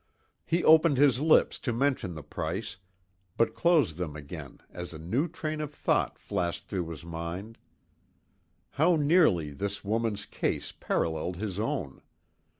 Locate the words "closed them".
3.53-4.15